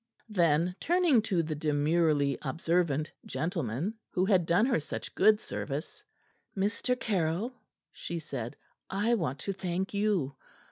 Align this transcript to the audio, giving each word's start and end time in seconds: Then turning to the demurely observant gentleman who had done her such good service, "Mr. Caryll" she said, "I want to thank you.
Then 0.29 0.75
turning 0.79 1.21
to 1.29 1.43
the 1.43 1.53
demurely 1.53 2.35
observant 2.41 3.11
gentleman 3.23 3.93
who 4.09 4.25
had 4.25 4.47
done 4.47 4.65
her 4.65 4.79
such 4.79 5.13
good 5.13 5.39
service, 5.39 6.01
"Mr. 6.57 6.99
Caryll" 6.99 7.53
she 7.91 8.17
said, 8.17 8.57
"I 8.89 9.13
want 9.13 9.37
to 9.41 9.53
thank 9.53 9.93
you. 9.93 10.35